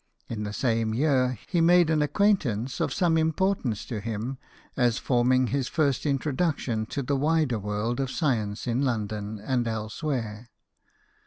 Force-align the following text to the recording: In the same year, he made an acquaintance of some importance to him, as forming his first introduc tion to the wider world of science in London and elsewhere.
In 0.27 0.45
the 0.45 0.51
same 0.51 0.95
year, 0.95 1.37
he 1.47 1.61
made 1.61 1.91
an 1.91 2.01
acquaintance 2.01 2.79
of 2.79 2.91
some 2.91 3.19
importance 3.19 3.85
to 3.85 3.99
him, 3.99 4.39
as 4.75 4.97
forming 4.97 5.45
his 5.53 5.67
first 5.67 6.05
introduc 6.05 6.57
tion 6.57 6.87
to 6.87 7.03
the 7.03 7.15
wider 7.15 7.59
world 7.59 7.99
of 7.99 8.09
science 8.09 8.65
in 8.65 8.81
London 8.81 9.37
and 9.39 9.67
elsewhere. 9.67 10.49